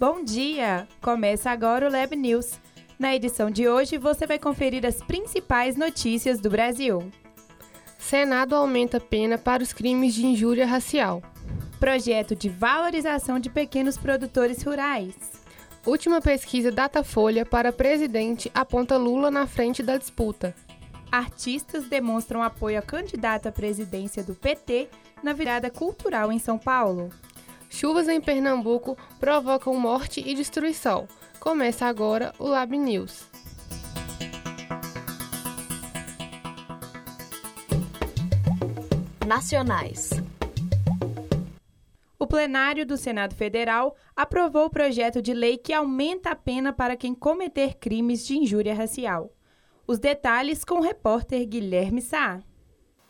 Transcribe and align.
Bom 0.00 0.24
dia! 0.24 0.88
Começa 1.02 1.50
agora 1.50 1.86
o 1.86 1.92
Lab 1.92 2.16
News. 2.16 2.58
Na 2.98 3.14
edição 3.14 3.50
de 3.50 3.68
hoje, 3.68 3.98
você 3.98 4.26
vai 4.26 4.38
conferir 4.38 4.86
as 4.86 5.02
principais 5.02 5.76
notícias 5.76 6.40
do 6.40 6.48
Brasil. 6.48 7.12
Senado 7.98 8.56
aumenta 8.56 8.98
pena 8.98 9.36
para 9.36 9.62
os 9.62 9.74
crimes 9.74 10.14
de 10.14 10.24
injúria 10.24 10.64
racial. 10.64 11.22
Projeto 11.78 12.34
de 12.34 12.48
valorização 12.48 13.38
de 13.38 13.50
pequenos 13.50 13.98
produtores 13.98 14.62
rurais. 14.62 15.14
Última 15.84 16.22
pesquisa 16.22 16.72
Datafolha 16.72 17.44
para 17.44 17.70
presidente 17.70 18.50
aponta 18.54 18.96
Lula 18.96 19.30
na 19.30 19.46
frente 19.46 19.82
da 19.82 19.98
disputa. 19.98 20.54
Artistas 21.12 21.84
demonstram 21.84 22.42
apoio 22.42 22.78
a 22.78 22.82
candidato 22.82 23.48
à 23.48 23.52
presidência 23.52 24.22
do 24.22 24.34
PT 24.34 24.88
na 25.22 25.34
virada 25.34 25.68
cultural 25.68 26.32
em 26.32 26.38
São 26.38 26.56
Paulo. 26.56 27.10
Chuvas 27.72 28.08
em 28.08 28.20
Pernambuco 28.20 28.98
provocam 29.20 29.74
morte 29.74 30.20
e 30.26 30.34
destruição. 30.34 31.06
Começa 31.38 31.86
agora 31.86 32.34
o 32.36 32.48
Lab 32.48 32.76
News. 32.76 33.30
Nacionais. 39.24 40.10
O 42.18 42.26
plenário 42.26 42.84
do 42.84 42.96
Senado 42.96 43.36
Federal 43.36 43.96
aprovou 44.16 44.66
o 44.66 44.70
projeto 44.70 45.22
de 45.22 45.32
lei 45.32 45.56
que 45.56 45.72
aumenta 45.72 46.32
a 46.32 46.36
pena 46.36 46.72
para 46.72 46.96
quem 46.96 47.14
cometer 47.14 47.76
crimes 47.76 48.26
de 48.26 48.36
injúria 48.36 48.74
racial. 48.74 49.32
Os 49.86 50.00
detalhes 50.00 50.64
com 50.64 50.74
o 50.74 50.82
repórter 50.82 51.46
Guilherme 51.46 52.02
Sá. 52.02 52.42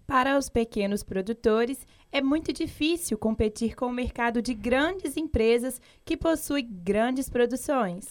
Para 0.08 0.38
os 0.38 0.48
pequenos 0.48 1.04
produtores, 1.04 1.86
é 2.10 2.22
muito 2.22 2.54
difícil 2.54 3.18
competir 3.18 3.76
com 3.76 3.88
o 3.88 3.94
mercado 3.94 4.42
de 4.42 4.54
grandes 4.54 5.18
empresas 5.18 5.82
que 6.06 6.16
possuem 6.16 6.66
grandes 6.72 7.28
produções. 7.28 8.08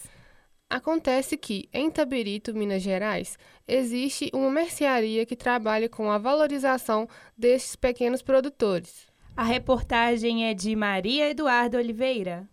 Acontece 0.68 1.36
que, 1.36 1.68
em 1.72 1.90
Tabirito, 1.90 2.54
Minas 2.54 2.82
Gerais, 2.82 3.38
existe 3.68 4.30
uma 4.34 4.50
mercearia 4.50 5.24
que 5.26 5.36
trabalha 5.36 5.88
com 5.88 6.10
a 6.10 6.18
valorização 6.18 7.08
destes 7.36 7.76
pequenos 7.76 8.22
produtores. 8.22 9.06
A 9.36 9.44
reportagem 9.44 10.48
é 10.48 10.54
de 10.54 10.74
Maria 10.74 11.28
Eduarda 11.28 11.78
Oliveira. 11.78 12.48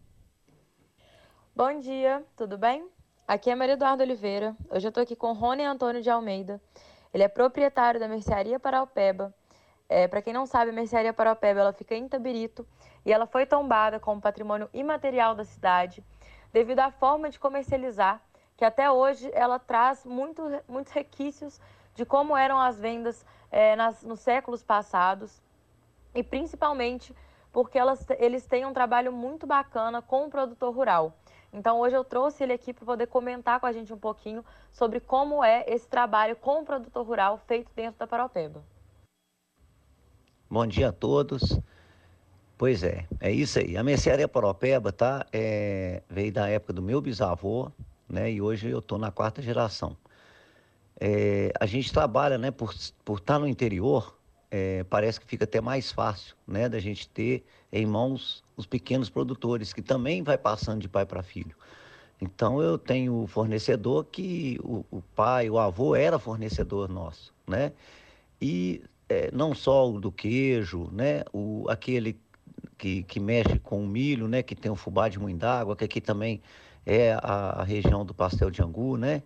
Bom 1.55 1.79
dia, 1.79 2.23
tudo 2.35 2.57
bem? 2.57 2.88
Aqui 3.27 3.49
é 3.49 3.55
Maria 3.55 3.73
Eduarda 3.73 4.03
Oliveira. 4.03 4.55
Hoje 4.69 4.88
eu 4.88 4.89
estou 4.89 5.03
aqui 5.03 5.16
com 5.16 5.31
Rony 5.33 5.63
Antônio 5.63 6.01
de 6.01 6.09
Almeida. 6.09 6.61
Ele 7.13 7.23
é 7.23 7.28
proprietário 7.28 7.99
da 7.99 8.07
Mercearia 8.07 8.59
Paraupeba. 8.59 9.33
É, 9.88 10.07
Para 10.07 10.22
quem 10.22 10.33
não 10.33 10.45
sabe, 10.45 10.72
a 10.72 10.73
Mercearia 10.73 11.13
Paraupeba 11.13 11.59
ela 11.59 11.73
fica 11.73 11.95
em 11.95 12.07
Tabirito 12.07 12.67
e 13.05 13.11
ela 13.11 13.25
foi 13.25 13.45
tombada 13.45 13.99
como 13.99 14.22
patrimônio 14.22 14.69
imaterial 14.73 15.35
da 15.35 15.43
cidade 15.43 16.03
devido 16.51 16.79
à 16.79 16.91
forma 16.91 17.29
de 17.29 17.39
comercializar, 17.39 18.22
que 18.57 18.66
até 18.66 18.91
hoje 18.91 19.29
ela 19.34 19.57
traz 19.57 20.06
muito, 20.06 20.41
muitos 20.67 20.94
requisitos 20.94 21.59
de 21.95 22.06
como 22.06 22.35
eram 22.35 22.59
as 22.59 22.79
vendas 22.79 23.25
é, 23.51 23.75
nas, 23.75 24.03
nos 24.03 24.19
séculos 24.19 24.63
passados 24.63 25.41
e 26.13 26.23
principalmente 26.23 27.16
porque 27.51 27.78
elas, 27.78 28.06
eles 28.17 28.45
têm 28.45 28.66
um 28.66 28.73
trabalho 28.73 29.11
muito 29.11 29.45
bacana 29.45 30.02
com 30.02 30.26
o 30.26 30.29
produtor 30.29 30.73
rural. 30.73 31.14
Então 31.52 31.79
hoje 31.79 31.96
eu 31.96 32.03
trouxe 32.03 32.43
ele 32.43 32.53
aqui 32.53 32.73
para 32.73 32.85
poder 32.85 33.08
comentar 33.08 33.59
com 33.59 33.66
a 33.66 33.73
gente 33.73 33.91
um 33.91 33.97
pouquinho 33.97 34.43
sobre 34.72 34.99
como 34.99 35.43
é 35.43 35.66
esse 35.67 35.87
trabalho 35.87 36.35
com 36.35 36.61
o 36.61 36.66
produtor 36.66 37.05
rural 37.05 37.37
feito 37.46 37.70
dentro 37.76 37.99
da 37.99 38.08
Paropeba. 38.08 38.64
Bom 40.49 40.66
dia 40.66 40.90
a 40.90 40.93
todos. 40.93 41.59
Pois 42.61 42.84
é, 42.84 43.08
é 43.19 43.31
isso 43.31 43.58
aí. 43.58 43.75
A 43.75 43.81
mercearia 43.81 44.28
Paropeba 44.28 44.91
tá, 44.91 45.25
é, 45.34 46.03
veio 46.08 46.31
da 46.31 46.47
época 46.47 46.72
do 46.72 46.79
meu 46.79 47.02
bisavô, 47.02 47.72
né? 48.08 48.31
E 48.31 48.40
hoje 48.40 48.69
eu 48.69 48.78
estou 48.78 48.99
na 48.99 49.09
quarta 49.09 49.41
geração. 49.41 49.97
É, 50.99 51.52
a 51.59 51.66
gente 51.66 51.91
trabalha, 51.91 52.37
né? 52.37 52.52
Por, 52.52 52.72
por 53.03 53.17
estar 53.17 53.34
tá 53.34 53.40
no 53.40 53.47
interior, 53.47 54.16
é, 54.52 54.84
parece 54.84 55.19
que 55.19 55.25
fica 55.25 55.46
até 55.46 55.59
mais 55.59 55.91
fácil, 55.91 56.35
né, 56.46 56.69
da 56.69 56.79
gente 56.79 57.09
ter 57.09 57.43
em 57.73 57.84
mãos 57.84 58.43
os 58.55 58.67
pequenos 58.67 59.09
produtores, 59.09 59.73
que 59.73 59.81
também 59.81 60.22
vai 60.22 60.37
passando 60.37 60.81
de 60.81 60.87
pai 60.87 61.03
para 61.03 61.23
filho. 61.23 61.55
Então 62.22 62.61
eu 62.61 62.78
tenho 62.78 63.25
fornecedor 63.25 64.05
que 64.05 64.59
o, 64.64 64.85
o, 64.91 65.02
pai, 65.16 65.49
o 65.49 65.57
avô 65.57 65.96
era 65.96 66.19
fornecedor 66.19 66.87
nosso, 66.87 67.34
né? 67.47 67.72
E 68.40 68.84
é, 69.09 69.31
não 69.31 69.55
só 69.55 69.90
o 69.90 69.99
do 69.99 70.11
queijo, 70.11 70.90
né? 70.91 71.23
O, 71.34 71.66
aquele 71.67 72.19
que, 72.78 73.03
que 73.03 73.19
mexe 73.19 73.59
com 73.59 73.84
o 73.84 73.87
milho, 73.87 74.28
né? 74.28 74.43
Que 74.43 74.55
tem 74.55 74.72
o 74.72 74.75
fubá 74.75 75.09
de 75.09 75.19
muindágua, 75.19 75.75
que 75.75 75.85
aqui 75.85 76.02
também 76.02 76.41
é 76.85 77.13
a, 77.13 77.61
a 77.61 77.63
região 77.63 78.05
do 78.05 78.13
pastel 78.13 78.49
de 78.49 78.61
angu, 78.61 78.97
né? 78.97 79.22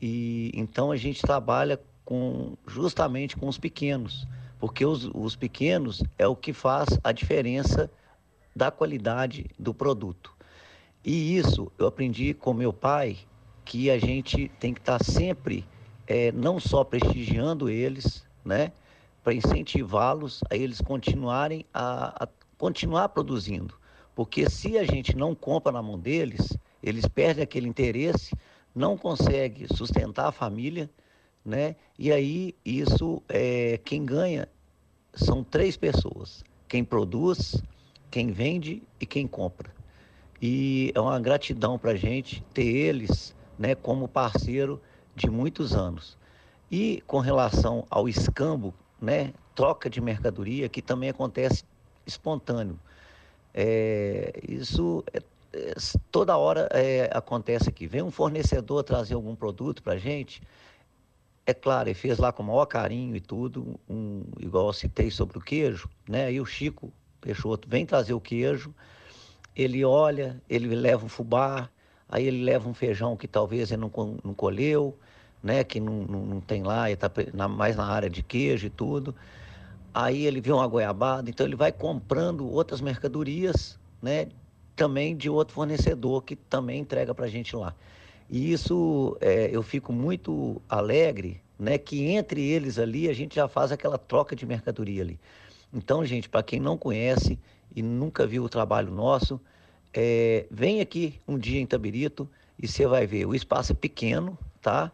e 0.00 0.50
então 0.54 0.90
a 0.90 0.96
gente 0.96 1.20
trabalha 1.20 1.78
com 2.04 2.56
justamente 2.66 3.36
com 3.36 3.46
os 3.46 3.58
pequenos, 3.58 4.26
porque 4.58 4.84
os, 4.84 5.08
os 5.14 5.36
pequenos 5.36 6.02
é 6.18 6.26
o 6.26 6.34
que 6.34 6.52
faz 6.52 6.98
a 7.04 7.12
diferença 7.12 7.90
da 8.56 8.70
qualidade 8.70 9.46
do 9.58 9.74
produto. 9.74 10.34
E 11.04 11.36
isso 11.36 11.70
eu 11.78 11.86
aprendi 11.86 12.34
com 12.34 12.52
meu 12.52 12.72
pai, 12.72 13.18
que 13.64 13.90
a 13.90 13.98
gente 13.98 14.50
tem 14.58 14.74
que 14.74 14.80
estar 14.80 14.98
tá 14.98 15.04
sempre 15.04 15.64
é, 16.06 16.32
não 16.32 16.58
só 16.58 16.82
prestigiando 16.82 17.68
eles, 17.68 18.26
né, 18.44 18.72
para 19.22 19.34
incentivá-los 19.34 20.40
a 20.50 20.56
eles 20.56 20.80
continuarem 20.80 21.64
a, 21.72 22.24
a 22.24 22.28
continuar 22.60 23.08
produzindo, 23.08 23.74
porque 24.14 24.50
se 24.50 24.76
a 24.76 24.84
gente 24.84 25.16
não 25.16 25.34
compra 25.34 25.72
na 25.72 25.80
mão 25.80 25.98
deles, 25.98 26.58
eles 26.82 27.06
perdem 27.06 27.42
aquele 27.42 27.66
interesse, 27.66 28.36
não 28.74 28.98
conseguem 28.98 29.66
sustentar 29.74 30.28
a 30.28 30.32
família, 30.32 30.90
né? 31.42 31.74
E 31.98 32.12
aí 32.12 32.54
isso 32.62 33.22
é 33.30 33.80
quem 33.82 34.04
ganha 34.04 34.46
são 35.14 35.42
três 35.42 35.74
pessoas: 35.74 36.44
quem 36.68 36.84
produz, 36.84 37.56
quem 38.10 38.30
vende 38.30 38.82
e 39.00 39.06
quem 39.06 39.26
compra. 39.26 39.74
E 40.40 40.92
é 40.94 41.00
uma 41.00 41.18
gratidão 41.18 41.78
para 41.78 41.92
a 41.92 41.96
gente 41.96 42.42
ter 42.52 42.66
eles, 42.66 43.34
né, 43.58 43.74
como 43.74 44.06
parceiro 44.06 44.82
de 45.16 45.30
muitos 45.30 45.74
anos. 45.74 46.18
E 46.70 47.02
com 47.06 47.20
relação 47.20 47.86
ao 47.88 48.06
escambo, 48.06 48.74
né, 49.00 49.32
troca 49.54 49.88
de 49.88 50.00
mercadoria, 50.00 50.68
que 50.68 50.82
também 50.82 51.08
acontece 51.08 51.64
espontâneo. 52.10 52.78
É, 53.54 54.32
isso 54.46 55.02
é, 55.12 55.22
é, 55.52 55.74
toda 56.10 56.36
hora 56.36 56.68
é, 56.72 57.10
acontece 57.12 57.68
aqui. 57.68 57.86
Vem 57.86 58.02
um 58.02 58.10
fornecedor 58.10 58.84
trazer 58.84 59.14
algum 59.14 59.34
produto 59.34 59.82
para 59.82 59.94
a 59.94 59.98
gente, 59.98 60.42
é 61.46 61.54
claro, 61.54 61.88
ele 61.88 61.94
fez 61.94 62.18
lá 62.18 62.32
com 62.32 62.42
o 62.42 62.46
maior 62.46 62.66
carinho 62.66 63.16
e 63.16 63.20
tudo, 63.20 63.78
um, 63.88 64.22
igual 64.38 64.68
eu 64.68 64.72
citei 64.72 65.10
sobre 65.10 65.38
o 65.38 65.40
queijo, 65.40 65.88
né? 66.08 66.26
Aí 66.26 66.40
o 66.40 66.46
Chico 66.46 66.92
Peixoto 67.20 67.68
vem 67.68 67.84
trazer 67.84 68.14
o 68.14 68.20
queijo, 68.20 68.72
ele 69.56 69.84
olha, 69.84 70.40
ele 70.48 70.72
leva 70.74 71.04
um 71.04 71.08
fubá, 71.08 71.68
aí 72.08 72.26
ele 72.26 72.44
leva 72.44 72.68
um 72.68 72.74
feijão 72.74 73.16
que 73.16 73.26
talvez 73.26 73.72
ele 73.72 73.80
não, 73.80 73.90
não 74.22 74.32
colheu, 74.32 74.96
né? 75.42 75.64
Que 75.64 75.80
não, 75.80 76.04
não, 76.04 76.26
não 76.26 76.40
tem 76.40 76.62
lá, 76.62 76.88
está 76.90 77.10
mais 77.48 77.74
na 77.74 77.86
área 77.86 78.08
de 78.08 78.22
queijo 78.22 78.66
e 78.66 78.70
tudo 78.70 79.14
aí 79.92 80.26
ele 80.26 80.40
vê 80.40 80.52
uma 80.52 80.66
goiabada, 80.66 81.28
então 81.28 81.46
ele 81.46 81.56
vai 81.56 81.72
comprando 81.72 82.48
outras 82.48 82.80
mercadorias, 82.80 83.78
né? 84.00 84.28
Também 84.76 85.16
de 85.16 85.28
outro 85.28 85.54
fornecedor 85.54 86.22
que 86.22 86.36
também 86.36 86.80
entrega 86.80 87.14
para 87.14 87.26
a 87.26 87.28
gente 87.28 87.54
lá. 87.54 87.74
E 88.28 88.52
isso 88.52 89.16
é, 89.20 89.50
eu 89.52 89.62
fico 89.62 89.92
muito 89.92 90.62
alegre, 90.68 91.42
né? 91.58 91.76
Que 91.78 92.06
entre 92.06 92.42
eles 92.42 92.78
ali 92.78 93.08
a 93.08 93.12
gente 93.12 93.34
já 93.34 93.48
faz 93.48 93.72
aquela 93.72 93.98
troca 93.98 94.36
de 94.36 94.46
mercadoria 94.46 95.02
ali. 95.02 95.18
Então, 95.72 96.04
gente, 96.04 96.28
para 96.28 96.42
quem 96.42 96.60
não 96.60 96.76
conhece 96.76 97.38
e 97.74 97.82
nunca 97.82 98.26
viu 98.26 98.44
o 98.44 98.48
trabalho 98.48 98.92
nosso, 98.92 99.40
é, 99.92 100.46
vem 100.50 100.80
aqui 100.80 101.20
um 101.26 101.38
dia 101.38 101.60
em 101.60 101.66
Tabirito 101.66 102.28
e 102.60 102.66
você 102.66 102.86
vai 102.86 103.06
ver. 103.06 103.26
O 103.26 103.34
espaço 103.34 103.72
é 103.72 103.74
pequeno, 103.74 104.38
tá? 104.60 104.90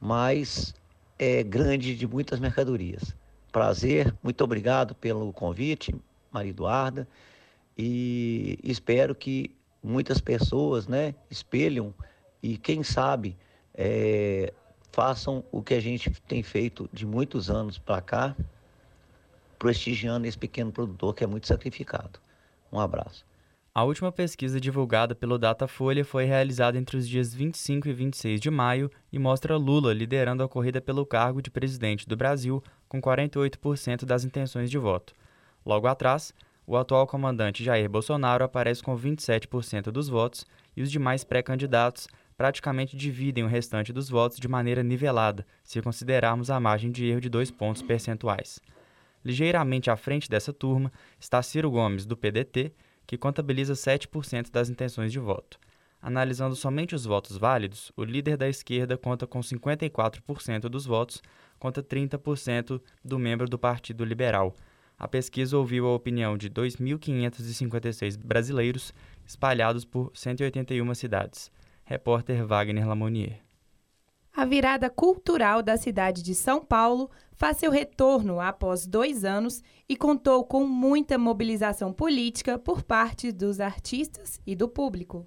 Mas 0.00 0.74
é 1.18 1.42
grande 1.42 1.96
de 1.96 2.06
muitas 2.06 2.38
mercadorias 2.38 3.14
prazer, 3.52 4.14
muito 4.22 4.42
obrigado 4.44 4.94
pelo 4.94 5.32
convite, 5.32 5.94
Maria 6.30 6.50
Eduarda, 6.50 7.08
e 7.76 8.58
espero 8.62 9.14
que 9.14 9.50
muitas 9.82 10.20
pessoas 10.20 10.86
né, 10.86 11.14
espelham 11.30 11.94
e, 12.42 12.56
quem 12.56 12.82
sabe, 12.82 13.36
é, 13.74 14.52
façam 14.92 15.44
o 15.52 15.62
que 15.62 15.74
a 15.74 15.80
gente 15.80 16.10
tem 16.26 16.42
feito 16.42 16.88
de 16.92 17.06
muitos 17.06 17.50
anos 17.50 17.78
para 17.78 18.00
cá, 18.00 18.36
prestigiando 19.58 20.26
esse 20.26 20.38
pequeno 20.38 20.72
produtor 20.72 21.14
que 21.14 21.24
é 21.24 21.26
muito 21.26 21.46
sacrificado. 21.46 22.20
Um 22.72 22.80
abraço. 22.80 23.27
A 23.78 23.84
última 23.84 24.10
pesquisa 24.10 24.60
divulgada 24.60 25.14
pelo 25.14 25.38
Datafolha 25.38 26.04
foi 26.04 26.24
realizada 26.24 26.76
entre 26.76 26.96
os 26.96 27.08
dias 27.08 27.32
25 27.32 27.86
e 27.86 27.92
26 27.92 28.40
de 28.40 28.50
maio 28.50 28.90
e 29.12 29.20
mostra 29.20 29.56
Lula 29.56 29.94
liderando 29.94 30.42
a 30.42 30.48
corrida 30.48 30.80
pelo 30.80 31.06
cargo 31.06 31.40
de 31.40 31.48
presidente 31.48 32.04
do 32.04 32.16
Brasil 32.16 32.60
com 32.88 33.00
48% 33.00 34.04
das 34.04 34.24
intenções 34.24 34.68
de 34.68 34.76
voto. 34.78 35.14
Logo 35.64 35.86
atrás, 35.86 36.34
o 36.66 36.76
atual 36.76 37.06
comandante 37.06 37.62
Jair 37.62 37.88
Bolsonaro 37.88 38.44
aparece 38.44 38.82
com 38.82 38.98
27% 38.98 39.92
dos 39.92 40.08
votos 40.08 40.44
e 40.76 40.82
os 40.82 40.90
demais 40.90 41.22
pré-candidatos 41.22 42.08
praticamente 42.36 42.96
dividem 42.96 43.44
o 43.44 43.48
restante 43.48 43.92
dos 43.92 44.08
votos 44.08 44.40
de 44.40 44.48
maneira 44.48 44.82
nivelada, 44.82 45.46
se 45.62 45.80
considerarmos 45.80 46.50
a 46.50 46.58
margem 46.58 46.90
de 46.90 47.06
erro 47.06 47.20
de 47.20 47.28
dois 47.28 47.48
pontos 47.48 47.80
percentuais. 47.80 48.58
Ligeiramente 49.24 49.88
à 49.88 49.96
frente 49.96 50.28
dessa 50.28 50.52
turma 50.52 50.92
está 51.20 51.40
Ciro 51.44 51.70
Gomes, 51.70 52.04
do 52.04 52.16
PDT, 52.16 52.72
que 53.08 53.16
contabiliza 53.16 53.72
7% 53.72 54.50
das 54.50 54.68
intenções 54.68 55.10
de 55.10 55.18
voto. 55.18 55.58
Analisando 56.00 56.54
somente 56.54 56.94
os 56.94 57.06
votos 57.06 57.38
válidos, 57.38 57.90
o 57.96 58.04
líder 58.04 58.36
da 58.36 58.46
esquerda 58.46 58.98
conta 58.98 59.26
com 59.26 59.40
54% 59.40 60.68
dos 60.68 60.84
votos, 60.84 61.22
contra 61.58 61.82
30% 61.82 62.80
do 63.02 63.18
membro 63.18 63.48
do 63.48 63.58
Partido 63.58 64.04
Liberal. 64.04 64.54
A 64.98 65.08
pesquisa 65.08 65.56
ouviu 65.56 65.86
a 65.86 65.94
opinião 65.94 66.36
de 66.36 66.50
2.556 66.50 68.18
brasileiros 68.18 68.92
espalhados 69.26 69.86
por 69.86 70.12
181 70.14 70.94
cidades. 70.94 71.50
Repórter 71.84 72.46
Wagner 72.46 72.86
Lamonier. 72.86 73.40
A 74.36 74.44
virada 74.44 74.90
cultural 74.90 75.62
da 75.62 75.78
cidade 75.78 76.22
de 76.22 76.34
São 76.34 76.62
Paulo 76.62 77.10
faz 77.38 77.56
seu 77.56 77.70
retorno 77.70 78.40
após 78.40 78.84
dois 78.84 79.24
anos 79.24 79.62
e 79.88 79.96
contou 79.96 80.44
com 80.44 80.66
muita 80.66 81.16
mobilização 81.16 81.92
política 81.92 82.58
por 82.58 82.82
parte 82.82 83.30
dos 83.30 83.60
artistas 83.60 84.40
e 84.44 84.56
do 84.56 84.68
público. 84.68 85.24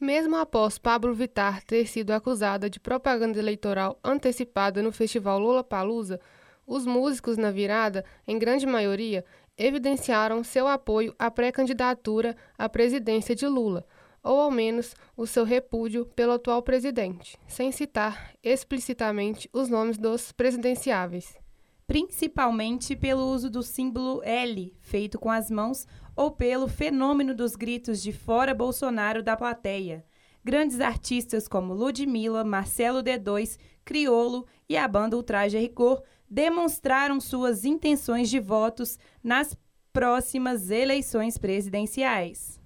Mesmo 0.00 0.36
após 0.36 0.78
Pablo 0.78 1.14
Vittar 1.14 1.62
ter 1.62 1.86
sido 1.86 2.12
acusada 2.12 2.70
de 2.70 2.80
propaganda 2.80 3.38
eleitoral 3.38 4.00
antecipada 4.02 4.82
no 4.82 4.90
festival 4.90 5.38
Lula 5.38 5.62
Palusa, 5.62 6.18
os 6.66 6.86
músicos 6.86 7.36
na 7.36 7.50
virada, 7.50 8.02
em 8.26 8.38
grande 8.38 8.66
maioria, 8.66 9.22
evidenciaram 9.58 10.42
seu 10.42 10.66
apoio 10.66 11.14
à 11.18 11.30
pré-candidatura 11.30 12.34
à 12.58 12.66
presidência 12.66 13.34
de 13.34 13.46
Lula, 13.46 13.86
ou 14.26 14.40
ao 14.40 14.50
menos 14.50 14.96
o 15.16 15.24
seu 15.24 15.44
repúdio 15.44 16.04
pelo 16.04 16.32
atual 16.32 16.60
presidente, 16.60 17.38
sem 17.46 17.70
citar 17.70 18.32
explicitamente 18.42 19.48
os 19.52 19.68
nomes 19.68 19.96
dos 19.96 20.32
presidenciáveis. 20.32 21.38
Principalmente 21.86 22.96
pelo 22.96 23.30
uso 23.32 23.48
do 23.48 23.62
símbolo 23.62 24.20
L, 24.24 24.74
feito 24.80 25.16
com 25.16 25.30
as 25.30 25.48
mãos 25.48 25.86
ou 26.16 26.32
pelo 26.32 26.66
fenômeno 26.66 27.32
dos 27.32 27.54
gritos 27.54 28.02
de 28.02 28.10
fora 28.10 28.52
Bolsonaro 28.52 29.22
da 29.22 29.36
plateia. 29.36 30.04
Grandes 30.44 30.80
artistas 30.80 31.46
como 31.46 31.72
Ludmilla, 31.72 32.42
Marcelo 32.42 33.04
D2, 33.04 33.56
Criolo 33.84 34.44
e 34.68 34.76
a 34.76 34.88
banda 34.88 35.16
Ultraje 35.16 35.56
Rigor 35.56 36.02
demonstraram 36.28 37.20
suas 37.20 37.64
intenções 37.64 38.28
de 38.28 38.40
votos 38.40 38.98
nas 39.22 39.56
próximas 39.92 40.70
eleições 40.70 41.38
presidenciais. 41.38 42.65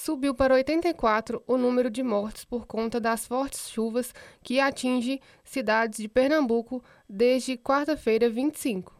Subiu 0.00 0.32
para 0.32 0.54
84 0.54 1.42
o 1.44 1.58
número 1.58 1.90
de 1.90 2.04
mortes 2.04 2.44
por 2.44 2.68
conta 2.68 3.00
das 3.00 3.26
fortes 3.26 3.68
chuvas 3.68 4.14
que 4.44 4.60
atinge 4.60 5.20
cidades 5.42 5.98
de 5.98 6.06
Pernambuco 6.06 6.80
desde 7.08 7.56
quarta-feira 7.56 8.30
25. 8.30 8.94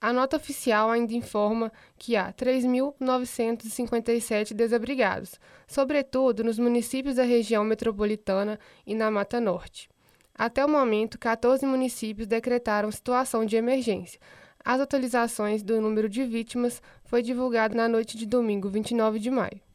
A 0.00 0.12
nota 0.12 0.36
oficial 0.36 0.90
ainda 0.90 1.14
informa 1.14 1.70
que 1.96 2.16
há 2.16 2.32
3.957 2.32 4.52
desabrigados, 4.52 5.38
sobretudo 5.68 6.42
nos 6.42 6.58
municípios 6.58 7.14
da 7.14 7.22
região 7.22 7.62
metropolitana 7.62 8.58
e 8.84 8.92
na 8.92 9.08
Mata 9.08 9.40
Norte. 9.40 9.88
Até 10.34 10.64
o 10.64 10.68
momento, 10.68 11.16
14 11.16 11.64
municípios 11.64 12.26
decretaram 12.26 12.90
situação 12.90 13.46
de 13.46 13.54
emergência. 13.54 14.18
As 14.64 14.80
atualizações 14.80 15.62
do 15.62 15.80
número 15.80 16.08
de 16.08 16.24
vítimas 16.24 16.82
foi 17.04 17.22
divulgado 17.22 17.76
na 17.76 17.88
noite 17.88 18.16
de 18.16 18.26
domingo, 18.26 18.68
29 18.68 19.20
de 19.20 19.30
maio. 19.30 19.69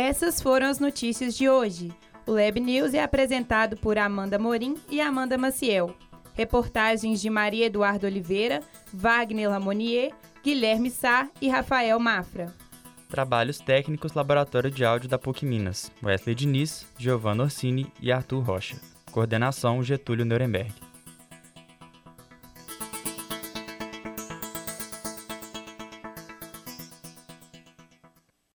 Essas 0.00 0.40
foram 0.40 0.66
as 0.66 0.78
notícias 0.78 1.36
de 1.36 1.46
hoje. 1.46 1.92
O 2.26 2.32
Lab 2.32 2.58
News 2.58 2.94
é 2.94 3.02
apresentado 3.02 3.76
por 3.76 3.98
Amanda 3.98 4.38
Morim 4.38 4.78
e 4.88 4.98
Amanda 4.98 5.36
Maciel. 5.36 5.94
Reportagens 6.32 7.20
de 7.20 7.28
Maria 7.28 7.66
Eduardo 7.66 8.06
Oliveira, 8.06 8.62
Wagner 8.94 9.50
Lamonier, 9.50 10.12
Guilherme 10.42 10.90
Sá 10.90 11.28
e 11.38 11.50
Rafael 11.50 12.00
Mafra. 12.00 12.46
Trabalhos 13.10 13.58
técnicos 13.58 14.14
Laboratório 14.14 14.70
de 14.70 14.86
Áudio 14.86 15.06
da 15.06 15.18
PUC 15.18 15.44
Minas. 15.44 15.92
Wesley 16.02 16.34
Diniz, 16.34 16.86
Giovanna 16.96 17.42
Orsini 17.42 17.92
e 18.00 18.10
Arthur 18.10 18.40
Rocha. 18.40 18.76
Coordenação 19.12 19.82
Getúlio 19.82 20.24
Nuremberg. 20.24 20.72